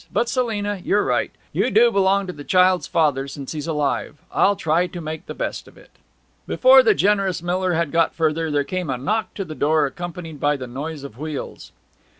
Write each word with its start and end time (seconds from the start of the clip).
But 0.11 0.27
Selina 0.29 0.81
you're 0.83 1.03
right. 1.03 1.29
You 1.53 1.69
do 1.69 1.91
belong 1.91 2.25
to 2.25 2.33
the 2.33 2.43
child's 2.43 2.87
father 2.87 3.27
since 3.27 3.51
he's 3.51 3.67
alive. 3.67 4.17
I'll 4.31 4.55
try 4.55 4.87
to 4.87 4.99
make 4.99 5.27
the 5.27 5.35
best 5.35 5.67
of 5.67 5.77
it.' 5.77 5.91
Before 6.47 6.81
the 6.81 6.95
generous 6.95 7.43
Miller 7.43 7.73
had 7.73 7.91
got 7.91 8.15
further 8.15 8.49
there 8.49 8.63
came 8.63 8.89
a 8.89 8.97
knock 8.97 9.35
to 9.35 9.45
the 9.45 9.53
door 9.53 9.85
accompanied 9.85 10.39
by 10.39 10.57
the 10.57 10.65
noise 10.65 11.03
of 11.03 11.19
wheels. 11.19 11.71